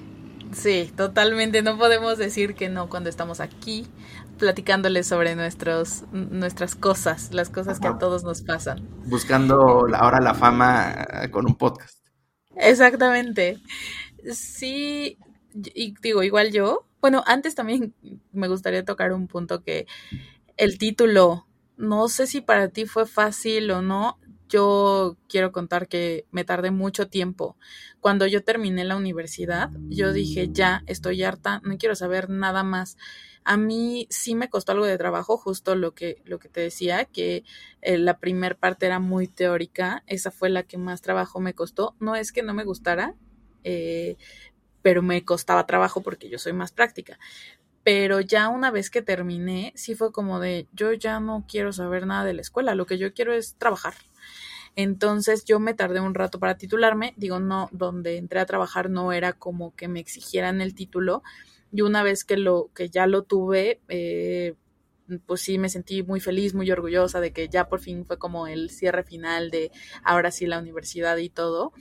[0.52, 1.62] sí, totalmente.
[1.62, 3.86] No podemos decir que no cuando estamos aquí
[4.38, 8.88] platicándoles sobre nuestros, nuestras cosas, las cosas que a todos nos pasan.
[9.06, 12.07] Buscando ahora la fama con un podcast.
[12.58, 13.58] Exactamente.
[14.32, 15.18] Sí,
[15.74, 16.86] y digo, igual yo.
[17.00, 17.94] Bueno, antes también
[18.32, 19.86] me gustaría tocar un punto que
[20.56, 24.18] el título, no sé si para ti fue fácil o no.
[24.48, 27.56] Yo quiero contar que me tardé mucho tiempo.
[28.00, 32.96] Cuando yo terminé la universidad, yo dije, ya, estoy harta, no quiero saber nada más.
[33.44, 37.04] A mí sí me costó algo de trabajo, justo lo que, lo que te decía,
[37.06, 37.44] que
[37.82, 41.96] eh, la primer parte era muy teórica, esa fue la que más trabajo me costó.
[42.00, 43.14] No es que no me gustara,
[43.64, 44.16] eh,
[44.82, 47.18] pero me costaba trabajo porque yo soy más práctica.
[47.84, 52.06] Pero ya una vez que terminé, sí fue como de, yo ya no quiero saber
[52.06, 53.94] nada de la escuela, lo que yo quiero es trabajar.
[54.76, 59.12] Entonces yo me tardé un rato para titularme, digo, no, donde entré a trabajar no
[59.12, 61.22] era como que me exigieran el título,
[61.72, 64.54] y una vez que lo que ya lo tuve eh,
[65.26, 68.46] pues sí me sentí muy feliz muy orgullosa de que ya por fin fue como
[68.46, 69.70] el cierre final de
[70.02, 71.72] ahora sí la universidad y todo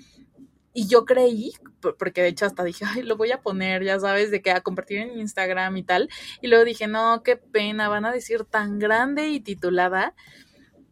[0.80, 1.54] y yo creí,
[1.98, 4.62] porque de hecho hasta dije, ay, lo voy a poner, ya sabes, de que a
[4.62, 6.08] compartir en Instagram y tal.
[6.40, 10.14] Y luego dije, no, qué pena, van a decir tan grande y titulada.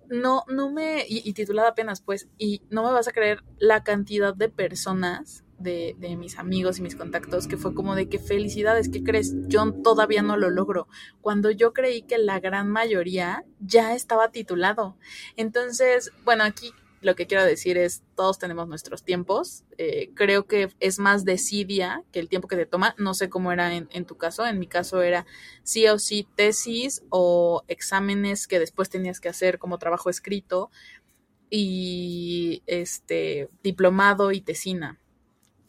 [0.09, 3.83] No, no me, y, y titulada apenas, pues, y no me vas a creer la
[3.83, 8.89] cantidad de personas de, mis amigos y mis contactos, que fue como de que felicidades,
[8.89, 9.35] ¿qué crees?
[9.47, 10.87] Yo todavía no lo logro.
[11.21, 14.97] Cuando yo creí que la gran mayoría ya estaba titulado.
[15.35, 19.63] Entonces, bueno, aquí Lo que quiero decir es, todos tenemos nuestros tiempos.
[19.77, 22.95] Eh, creo que es más desidia que el tiempo que te toma.
[22.97, 24.43] No sé cómo era en, en tu caso.
[24.47, 25.27] En mi caso era
[25.61, 30.71] sí o sí tesis o exámenes que después tenías que hacer como trabajo escrito
[31.51, 34.99] y este diplomado y tesina.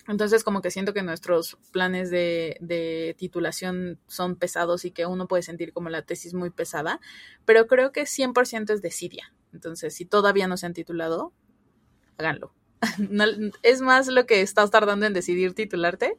[0.09, 5.43] Entonces, como que siento que nuestros planes de, titulación son pesados y que uno puede
[5.43, 7.01] sentir como la tesis muy pesada,
[7.45, 9.33] pero creo que 100% es desidia.
[9.53, 11.33] Entonces, si todavía no se han titulado,
[12.19, 12.53] háganlo.
[13.63, 16.17] es más lo que estás tardando en decidir titularte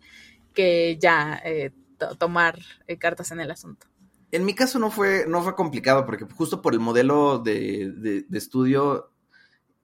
[0.53, 1.71] que ya eh,
[2.17, 3.87] tomar eh, cartas en el asunto.
[4.31, 8.37] En mi caso no fue, no fue complicado porque justo por el modelo de, de
[8.37, 9.11] estudio,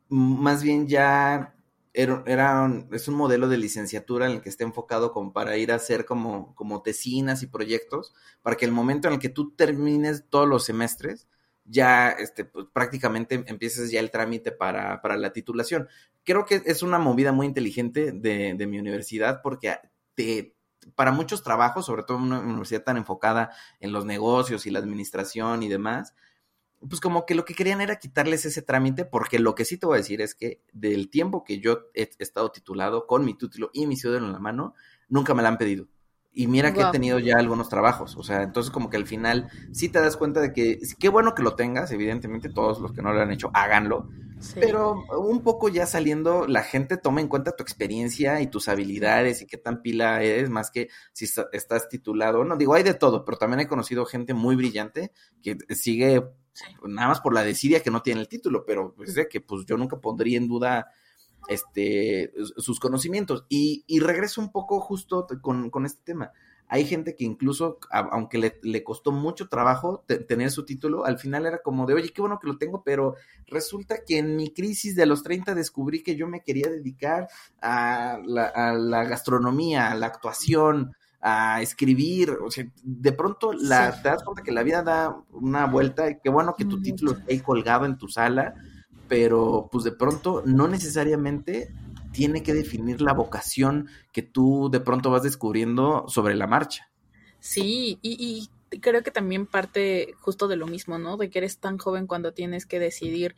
[0.09, 1.55] más bien ya
[1.93, 5.75] era, es un modelo de licenciatura en el que está enfocado como para ir a
[5.75, 10.47] hacer como, tesinas y proyectos, para que el momento en el que tú termines todos
[10.47, 11.27] los semestres,
[11.65, 15.87] ya este, pues, prácticamente empieces ya el trámite para, para, la titulación.
[16.23, 19.77] Creo que es una movida muy inteligente de, mi universidad porque
[20.95, 24.79] para muchos trabajos, sobre todo en una universidad tan enfocada en los negocios y la
[24.79, 26.15] administración y demás,
[26.89, 29.85] pues como que lo que querían era quitarles ese trámite, porque lo que sí te
[29.85, 33.69] voy a decir es que del tiempo que yo he estado titulado con mi título
[33.73, 34.75] y mi ciudadano en la mano,
[35.07, 35.87] nunca me la han pedido.
[36.35, 39.51] Y mira que he tenido ya algunos trabajos, o sea, entonces como que al final
[39.71, 43.03] sí te das cuenta de que qué bueno que lo tengas, evidentemente todos los que
[43.03, 44.09] no lo han hecho, háganlo,
[44.55, 49.43] pero un poco ya saliendo, la gente toma en cuenta tu experiencia y tus habilidades
[49.43, 53.25] y qué tan pila eres, más que si estás titulado, no digo, hay de todo,
[53.25, 55.11] pero también he conocido gente muy brillante
[55.43, 56.23] que sigue
[56.85, 59.77] nada más por la desidia que no tiene el título, pero pues que pues yo
[59.77, 60.87] nunca pondría en duda
[61.47, 63.45] este sus conocimientos.
[63.49, 66.31] Y, y regreso un poco justo con, con, este tema.
[66.67, 71.45] Hay gente que incluso, aunque le, le costó mucho trabajo tener su título, al final
[71.45, 74.95] era como de, oye, qué bueno que lo tengo, pero resulta que en mi crisis
[74.95, 77.27] de los 30 descubrí que yo me quería dedicar
[77.61, 84.01] a la, a la gastronomía, a la actuación, a escribir, o sea, de pronto la,
[84.01, 87.13] te das cuenta que la vida da una vuelta y qué bueno que tu título
[87.13, 88.55] esté ahí colgado en tu sala,
[89.07, 91.73] pero pues de pronto no necesariamente
[92.11, 96.89] tiene que definir la vocación que tú de pronto vas descubriendo sobre la marcha.
[97.39, 101.15] Sí, y, y creo que también parte justo de lo mismo, ¿no?
[101.15, 103.35] De que eres tan joven cuando tienes que decidir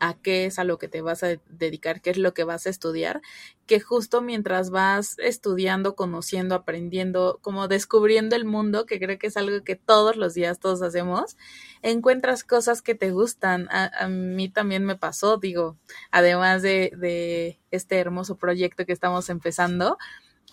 [0.00, 2.66] a qué es a lo que te vas a dedicar, qué es lo que vas
[2.66, 3.22] a estudiar,
[3.66, 9.36] que justo mientras vas estudiando, conociendo, aprendiendo, como descubriendo el mundo, que creo que es
[9.36, 11.36] algo que todos los días todos hacemos,
[11.82, 13.68] encuentras cosas que te gustan.
[13.70, 15.76] A, mí también me pasó, digo,
[16.10, 19.98] además de, de, este hermoso proyecto que estamos empezando,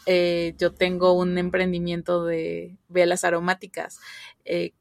[0.06, 4.00] eh, yo tengo un emprendimiento de velas aromáticas.
[4.46, 4.74] Eh,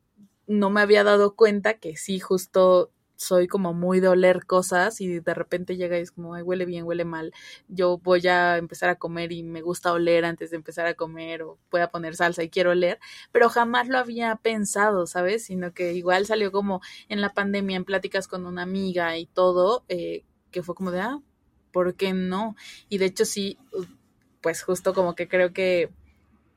[0.47, 2.91] no me había dado cuenta que sí, justo
[3.23, 6.65] soy como muy de oler cosas y de repente llega y es como, Ay, huele
[6.65, 7.33] bien, huele mal.
[7.69, 11.43] Yo voy a empezar a comer y me gusta oler antes de empezar a comer
[11.43, 12.99] o voy a poner salsa y quiero oler,
[13.31, 15.45] pero jamás lo había pensado, ¿sabes?
[15.45, 19.85] Sino que igual salió como en la pandemia, en pláticas con una amiga y todo,
[19.89, 21.21] eh, que fue como de, ah,
[21.73, 22.57] ¿por qué no?
[22.89, 23.59] Y de hecho sí,
[24.41, 25.91] pues justo como que creo que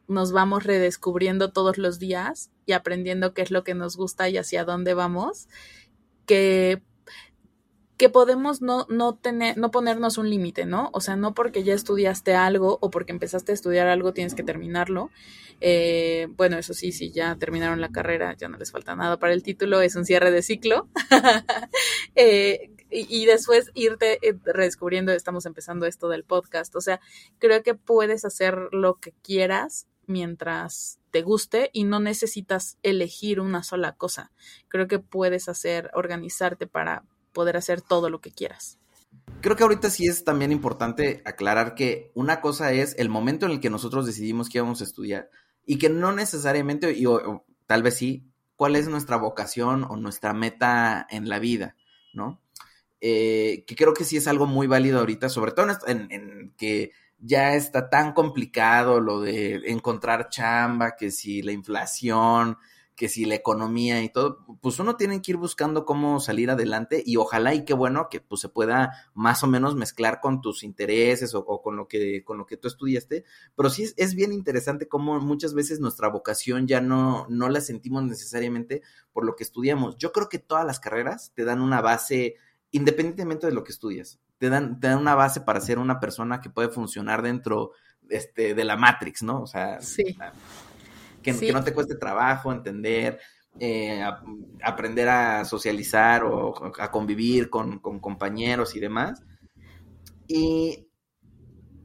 [0.08, 4.38] nos vamos redescubriendo todos los días y aprendiendo qué es lo que nos gusta y
[4.38, 5.48] hacia dónde vamos
[6.26, 6.82] que,
[7.98, 10.90] que podemos no, no, tener, no ponernos un límite, ¿no?
[10.94, 14.44] O sea, no porque ya estudiaste algo o porque empezaste a estudiar algo tienes que
[14.44, 15.10] terminarlo.
[15.62, 19.34] Eh, bueno, eso sí, si ya terminaron la carrera, ya no les falta nada para
[19.34, 20.90] el título, es un cierre de ciclo.
[22.16, 26.76] eh, y, y, después irte eh, redescubriendo, estamos empezando esto del podcast.
[26.76, 27.00] O sea,
[27.40, 33.64] creo que puedes hacer lo que quieras mientras te guste y no necesitas elegir una
[33.64, 34.32] sola cosa.
[34.68, 38.80] Creo que puedes hacer, organizarte para poder hacer todo lo que quieras.
[39.42, 43.54] Creo que ahorita sí es también importante aclarar que una cosa es el momento en
[43.54, 45.30] el que nosotros decidimos que íbamos a estudiar
[45.66, 50.34] y que no necesariamente, y, o, tal vez sí, cuál es nuestra vocación o nuestra
[50.34, 51.76] meta en la vida,
[52.14, 52.42] ¿no?
[53.02, 56.92] Eh, que creo que sí es algo muy válido ahorita, sobre todo en, en que
[57.20, 62.58] ya está tan complicado lo de encontrar chamba, que si la inflación,
[62.96, 67.04] que si la economía y todo, pues uno tiene que ir buscando cómo salir adelante
[67.06, 70.64] y ojalá y qué bueno que pues se pueda más o menos mezclar con tus
[70.64, 73.26] intereses o, con lo que con lo que tú estudiaste,
[73.56, 77.60] pero sí es, es, bien interesante cómo muchas veces nuestra vocación ya no no la
[77.60, 79.98] sentimos necesariamente por lo que estudiamos.
[79.98, 82.36] Yo creo que todas las carreras te dan una base
[82.72, 86.42] independientemente de lo que estudias te dan, te dan una base para ser una persona
[86.42, 87.72] que puede funcionar dentro
[88.10, 89.42] este, de la Matrix, ¿no?
[89.42, 90.18] O sea, sí.
[91.22, 93.20] que, que, no te cueste trabajo entender
[93.58, 94.04] eh,
[94.64, 99.24] aprender a socializar o a convivir con, compañeros y demás.
[100.28, 100.90] Y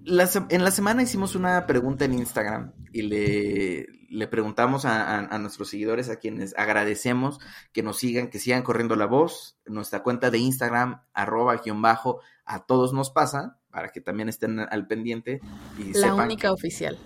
[0.04, 6.16] en la semana hicimos una pregunta en Instagram y le, preguntamos a, nuestros seguidores, a
[6.16, 7.38] quienes agradecemos
[7.72, 9.58] que nos sigan, que sigan corriendo la voz.
[9.66, 14.58] Nuestra cuenta de Instagram, arroba guion bajo, a todos nos pasa, para que también estén
[14.60, 15.40] al pendiente.
[15.78, 16.98] Y la única oficial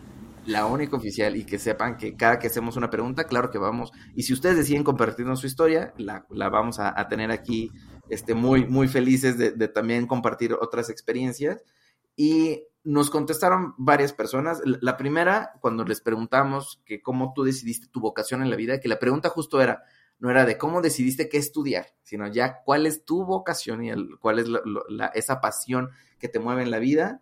[0.46, 3.92] la única oficial y que sepan que cada que hacemos una pregunta, claro que vamos,
[4.14, 7.70] y si ustedes deciden compartirnos su historia, la, vamos a, tener aquí
[8.09, 11.62] este, muy, muy felices de, también compartir otras experiencias.
[12.16, 14.60] Y nos contestaron varias personas.
[14.64, 18.88] La primera, cuando les preguntamos que cómo tú decidiste tu vocación en la vida, que
[18.88, 19.82] la pregunta justo era,
[20.18, 24.38] no era de cómo decidiste qué estudiar, sino ya cuál es tu vocación y cuál
[24.38, 24.46] es
[25.14, 27.20] esa pasión que te mueve en la vida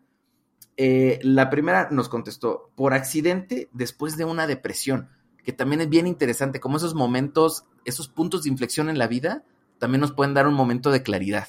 [0.77, 5.11] eh, la primera nos contestó, por accidente después de una depresión,
[5.44, 9.44] que también es bien interesante, como esos momentos, esos puntos de inflexión en la vida,
[9.79, 11.48] también nos pueden dar un momento de claridad.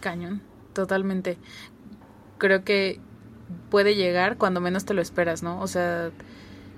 [0.00, 1.38] Cañón, totalmente.
[2.40, 2.98] Creo que
[3.70, 5.60] puede llegar cuando menos te lo esperas, ¿no?
[5.60, 6.10] O sea,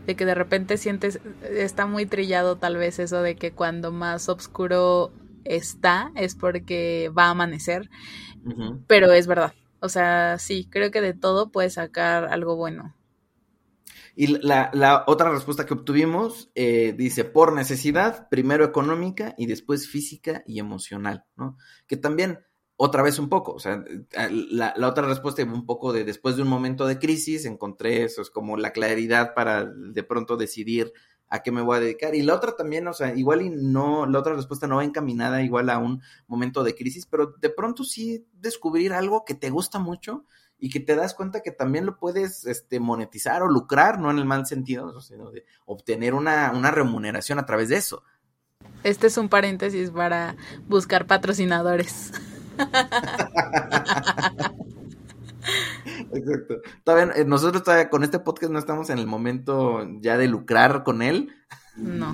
[0.06, 4.28] de que de repente sientes, está muy trillado tal vez eso de que cuando más
[4.28, 5.12] oscuro
[5.44, 7.88] está es porque va a amanecer,
[8.86, 9.54] pero es verdad.
[9.80, 12.94] O sea, sí, creo que de todo puedes sacar algo bueno.
[14.14, 20.42] Y la, otra respuesta que obtuvimos eh, dice, por necesidad, primero económica y después física
[20.46, 21.56] y emocional, ¿no?
[21.86, 22.40] Que también,
[22.84, 26.34] otra vez un poco, o sea, eh, la, la otra respuesta un poco de después
[26.34, 30.92] de un momento de crisis, encontré eso, es como la claridad para de pronto decidir
[31.28, 32.16] a qué me voy a dedicar.
[32.16, 35.44] Y la otra también, o sea, igual y no, la otra respuesta no va encaminada
[35.44, 39.78] igual a un momento de crisis, pero de pronto sí descubrir algo que te gusta
[39.78, 40.24] mucho
[40.58, 44.18] y que te das cuenta que también lo puedes este, monetizar o lucrar, no en
[44.18, 48.02] el mal sentido, sino de obtener una, una remuneración a través de eso.
[48.82, 50.34] Este es un paréntesis para
[50.66, 52.10] buscar patrocinadores.
[56.12, 56.60] Exacto.
[56.84, 60.84] Todavía, eh, nosotros todavía con este podcast no estamos en el momento ya de lucrar
[60.84, 61.32] con él.
[61.76, 62.12] No.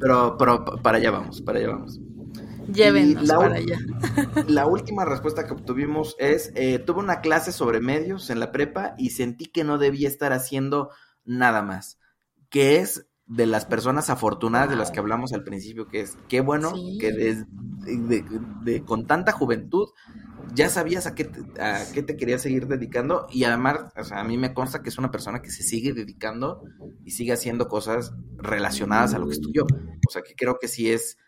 [0.00, 2.00] pero, pero para allá vamos, para allá vamos.
[2.72, 3.78] Llévenos para allá.
[4.48, 8.94] La última respuesta que obtuvimos es, eh, tuve una clase sobre medios en la prepa
[8.98, 10.90] y sentí que no debía estar haciendo
[11.24, 11.98] nada más,
[12.50, 16.40] que es de las personas afortunadas de las que hablamos al principio, que es qué
[16.40, 19.88] bueno que de, con tanta juventud
[20.54, 24.20] ya sabías a qué, te, a qué te querías seguir dedicando y además, o sea,
[24.20, 26.62] a mí me consta que es una persona que se sigue dedicando
[27.04, 29.64] y sigue haciendo cosas relacionadas a lo que estudió.
[29.64, 31.18] O sea, que creo que sí es,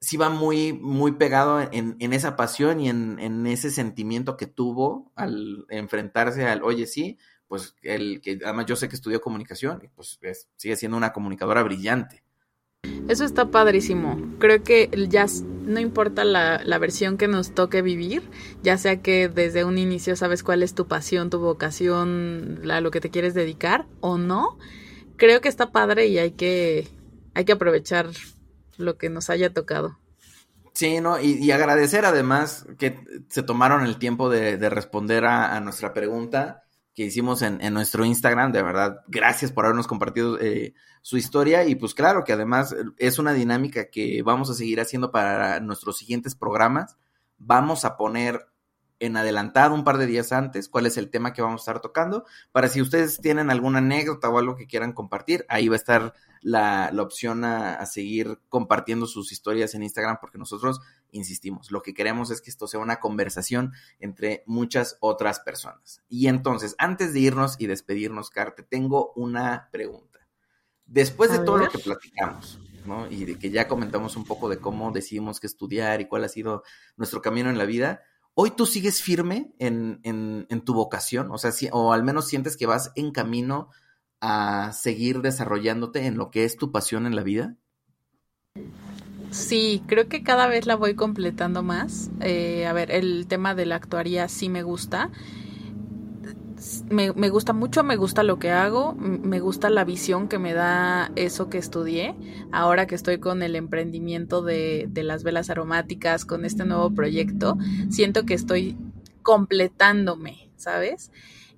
[0.00, 4.46] sí va muy, muy pegado en, en esa pasión y en, en, ese sentimiento que
[4.46, 7.16] tuvo al enfrentarse al, oye, sí,
[7.48, 10.18] pues el que además yo sé que estudió comunicación y pues
[10.56, 12.22] sigue siendo una comunicadora brillante.
[13.08, 14.18] Eso está padrísimo.
[14.38, 15.26] Creo que ya
[15.64, 18.22] no importa la, la, versión que nos toque vivir,
[18.62, 22.90] ya sea que desde un inicio sabes cuál es tu pasión, tu vocación, a lo
[22.90, 24.58] que te quieres dedicar o no.
[25.16, 26.88] Creo que está padre y hay que,
[27.34, 28.10] hay que aprovechar
[28.76, 29.98] lo que nos haya tocado.
[30.72, 31.20] Sí, ¿no?
[31.20, 36.63] Y, agradecer además que se tomaron el tiempo de, responder a, nuestra pregunta
[36.94, 38.52] que hicimos en, en, nuestro Instagram.
[38.52, 41.64] De verdad, gracias por habernos compartido eh, su historia.
[41.64, 45.98] Y pues claro que además es una dinámica que vamos a seguir haciendo para nuestros
[45.98, 46.96] siguientes programas.
[47.38, 48.46] Vamos a poner
[49.00, 51.80] en adelantado un par de días antes cuál es el tema que vamos a estar
[51.80, 55.78] tocando, para si ustedes tienen alguna anécdota o algo que quieran compartir, ahí va a
[55.78, 60.80] estar la, la opción a, a, seguir compartiendo sus historias en Instagram, porque nosotros
[61.14, 66.02] insistimos, lo que queremos es que esto sea una conversación entre muchas otras personas.
[66.08, 70.20] Y entonces, antes de irnos y despedirnos, Carte, tengo una pregunta.
[70.86, 73.10] Después de todo lo que platicamos, ¿no?
[73.10, 76.28] Y de que ya comentamos un poco de cómo decidimos qué estudiar y cuál ha
[76.28, 76.62] sido
[76.96, 78.02] nuestro camino en la vida,
[78.34, 81.30] ¿hoy tú sigues firme en, en, en tu vocación?
[81.30, 83.70] O sea, si, o al menos sientes que vas en camino
[84.20, 87.56] a seguir desarrollándote en lo que es tu pasión en la vida?
[89.34, 92.08] Sí, creo que cada vez la voy completando más.
[92.20, 95.10] Eh, a ver, el tema de la actuaría sí me gusta.
[96.88, 101.10] Me, gusta mucho, me gusta lo que hago, me gusta la visión que me da
[101.16, 102.14] eso que estudié.
[102.52, 107.58] Ahora que estoy con el emprendimiento de, de las velas aromáticas, con este nuevo proyecto,
[107.90, 108.78] siento que estoy
[109.22, 111.10] completándome, ¿sabes?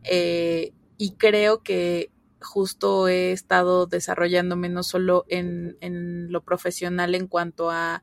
[0.03, 2.11] Eh, y creo que
[2.47, 8.03] justo he estado desarrollándome no solo en, en lo profesional en cuanto a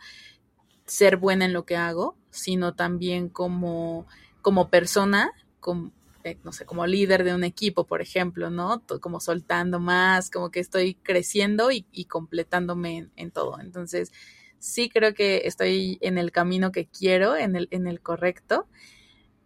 [0.86, 4.06] ser buena en lo que hago, sino también como,
[4.42, 5.92] como persona, como,
[6.24, 8.84] eh, no sé, como líder de un equipo, por ejemplo, ¿no?
[9.02, 13.60] Como soltando más, como que estoy creciendo y, completándome en, todo.
[13.60, 14.12] Entonces,
[14.60, 18.68] sí creo que estoy en el camino que quiero, en el, en el correcto.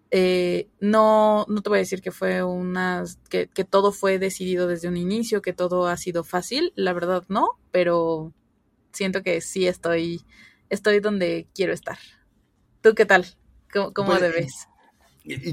[0.09, 4.67] Eh, no, no te voy a decir que fue una, que, que todo fue decidido
[4.67, 8.33] desde un inicio, que todo ha sido fácil, la verdad no, pero
[8.93, 10.21] siento que sí estoy,
[10.69, 11.97] estoy donde quiero estar.
[12.81, 13.25] ¿Tú qué tal?
[13.71, 14.67] ¿Cómo, cómo pues?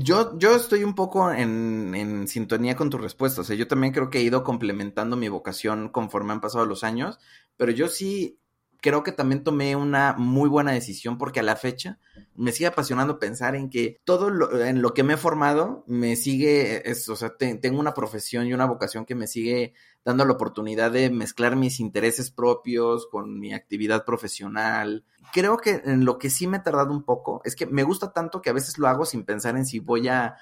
[0.03, 3.41] Yo, yo estoy un poco en, en, sintonía con tu respuesta.
[3.41, 6.85] O sea, yo también creo que he ido complementando mi vocación conforme han pasado los
[6.85, 7.19] años,
[7.57, 8.39] pero yo sí
[8.85, 11.99] creo que también tomé una muy buena decisión porque a la fecha
[12.35, 16.17] me sigue apasionando pensar en que todo lo, en lo que me he formado me
[16.17, 19.73] sigue, es, o sea, tengo una profesión y una vocación que me sigue
[20.05, 25.07] dando la oportunidad de mezclar mis intereses propios con mi actividad profesional.
[25.33, 28.13] Creo que en lo que sí me he tardado un poco es que me gusta
[28.13, 30.37] tanto que a veces lo hago sin pensar en si voy a,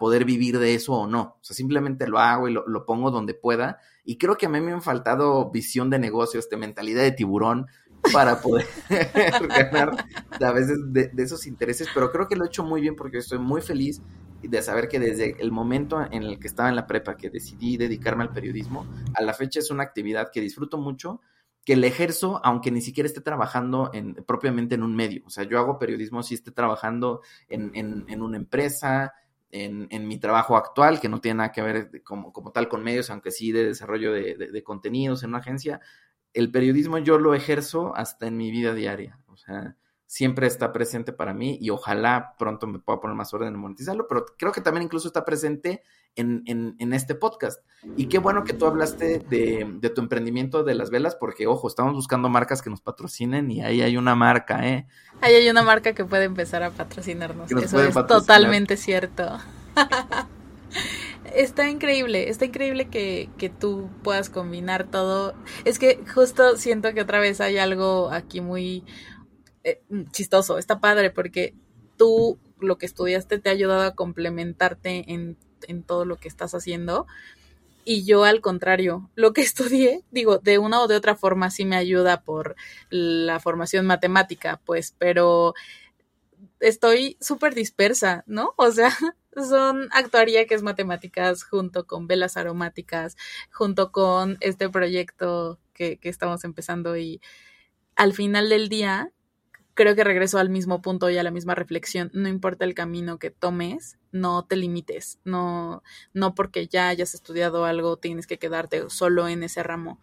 [0.00, 1.36] poder vivir de eso o no.
[1.40, 3.78] O sea, simplemente lo hago y lo, lo pongo donde pueda.
[4.04, 7.68] Y creo que a mí me han faltado visión de negocio, este, mentalidad de tiburón,
[8.12, 8.66] para poder
[9.48, 10.06] ganar
[10.40, 13.38] a veces de, esos intereses, pero creo que lo he hecho muy bien porque estoy
[13.38, 14.02] muy feliz
[14.42, 17.76] de saber que desde el momento en el que estaba en la prepa, que decidí
[17.76, 21.20] dedicarme al periodismo, a la fecha es una actividad que disfruto mucho,
[21.64, 25.22] que le ejerzo aunque ni siquiera esté trabajando en, propiamente en un medio.
[25.26, 27.70] O sea, yo hago periodismo si esté trabajando en,
[28.20, 29.14] una empresa,
[29.50, 33.10] en, mi trabajo actual, que no tiene nada que ver como, como tal con medios,
[33.10, 35.80] aunque sí de desarrollo de, de, contenidos en una agencia,
[36.34, 39.18] el periodismo yo lo ejerzo hasta en mi vida diaria.
[39.28, 39.76] O sea,
[40.12, 44.06] siempre está presente para mí y ojalá pronto me pueda poner más orden en monetizarlo,
[44.06, 45.82] pero creo que también incluso está presente
[46.14, 47.64] en, en, este podcast.
[47.96, 51.66] Y qué bueno que tú hablaste de, de, tu emprendimiento de las velas, porque ojo,
[51.66, 54.86] estamos buscando marcas que nos patrocinen y ahí hay una marca, ¿eh?
[55.22, 57.50] Ahí hay una marca que puede empezar a patrocinarnos.
[57.50, 59.38] Eso es totalmente cierto.
[61.34, 65.34] está increíble, está increíble que, que, tú puedas combinar todo.
[65.64, 68.84] Es que justo siento que otra vez hay algo aquí muy
[69.64, 69.80] eh,
[70.10, 71.54] chistoso, está padre porque
[71.96, 75.36] tú lo que estudiaste te ha ayudado a complementarte en,
[75.68, 77.06] en todo lo que estás haciendo.
[77.84, 81.64] Y yo al contrario, lo que estudié, digo, de una o de otra forma sí
[81.64, 82.56] me ayuda por
[82.90, 85.54] la formación matemática, pues, pero
[86.62, 88.54] estoy súper dispersa, ¿no?
[88.56, 88.90] O sea,
[89.36, 93.16] son actuaría que es matemáticas junto con velas aromáticas,
[93.50, 97.20] junto con este proyecto que, que estamos empezando y
[97.96, 99.12] al final del día
[99.74, 102.10] creo que regreso al mismo punto y a la misma reflexión.
[102.12, 105.18] No importa el camino que tomes, no te limites.
[105.24, 105.82] No,
[106.12, 110.00] no porque ya hayas estudiado algo tienes que quedarte solo en ese ramo.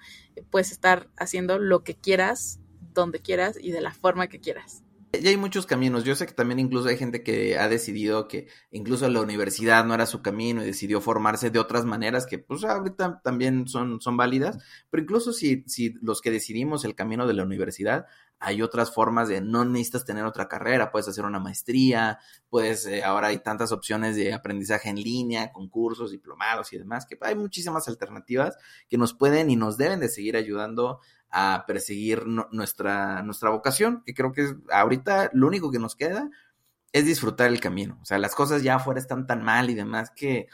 [0.49, 2.60] Puedes estar haciendo lo que quieras,
[2.93, 4.84] donde quieras y de la forma que quieras.
[5.12, 6.03] Ya hay muchos caminos.
[6.03, 9.95] Yo sé que también incluso hay gente que ha decidido que incluso la universidad no
[9.95, 14.18] era su camino y decidió formarse de otras maneras que pues ahorita también son, son
[14.18, 14.60] válidas.
[14.91, 18.05] Pero incluso si, si los que decidimos el camino de la universidad,
[18.39, 23.03] hay otras formas de no necesitas tener otra carrera, puedes hacer una maestría, puedes, eh,
[23.03, 27.88] ahora hay tantas opciones de aprendizaje en línea, concursos, diplomados y demás, que hay muchísimas
[27.89, 28.55] alternativas
[28.89, 31.01] que nos pueden y nos deben de seguir ayudando
[31.32, 36.30] a perseguir nuestra, nuestra vocación, que creo que es ahorita lo único que nos queda
[36.91, 37.97] es disfrutar el camino.
[38.01, 40.47] O sea, las cosas ya afuera están tan mal y demás que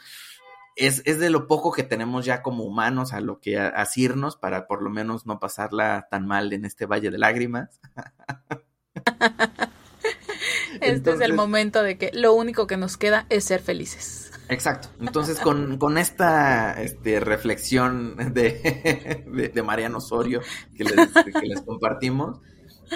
[0.76, 4.66] es, es de lo poco que tenemos ya como humanos a lo que asirnos para
[4.66, 7.80] por lo menos no pasarla tan mal en este valle de lágrimas.
[10.80, 14.30] este es el momento de que lo único que nos queda es ser felices.
[14.48, 14.88] Exacto.
[15.00, 20.40] Entonces, con, con esta este, reflexión de, de, Mariano Osorio
[20.76, 22.40] que les, que les compartimos,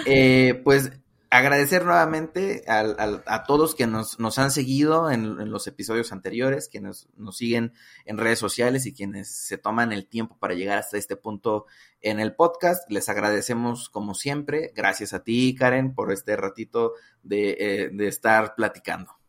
[0.05, 0.91] eh, pues
[1.31, 2.83] agradecer nuevamente a,
[3.25, 7.71] a, todos que nos, nos han seguido en, los episodios anteriores, quienes nos siguen
[8.05, 11.67] en redes sociales y quienes se toman el tiempo para llegar hasta este punto
[12.01, 12.83] en el podcast.
[12.91, 14.73] Les agradecemos como siempre.
[14.75, 16.93] Gracias a ti, Karen, por este ratito
[17.23, 19.20] de, eh, de estar platicando.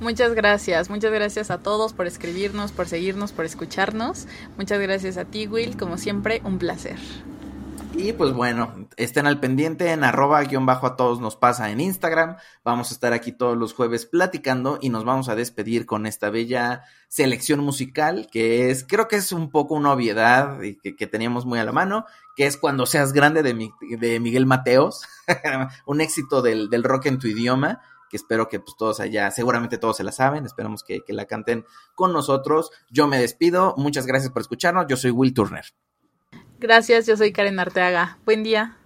[0.00, 4.28] Muchas gracias, muchas gracias a todos por escribirnos, por seguirnos, por escucharnos.
[4.56, 6.98] Muchas gracias a ti, Will, como siempre, un placer.
[7.94, 11.80] Y pues bueno, estén al pendiente en arroba guion bajo a todos nos pasa en
[11.80, 12.36] Instagram.
[12.62, 16.30] Vamos a estar aquí todos los jueves platicando y nos vamos a despedir con esta
[16.30, 21.44] bella selección musical que es, creo que es un poco una obviedad y que, teníamos
[21.44, 22.04] muy a la mano,
[22.36, 25.02] que es Cuando seas grande de, de Miguel Mateos,
[25.86, 29.78] un éxito del, del rock en tu idioma que espero que pues todos allá, seguramente
[29.78, 32.70] todos se la saben, esperamos que, que la canten con nosotros.
[32.90, 35.64] Yo me despido, muchas gracias por escucharnos, yo soy Will Turner.
[36.58, 38.18] Gracias, yo soy Karen Arteaga.
[38.24, 38.77] Buen día.